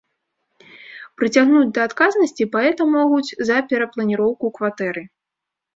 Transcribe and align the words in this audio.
Прыцягнуць 1.19 1.69
да 1.77 1.85
адказнасці 1.89 2.49
паэта 2.57 2.81
могуць 2.97 3.35
за 3.53 3.57
перапланіроўку 3.71 4.55
кватэры. 4.59 5.11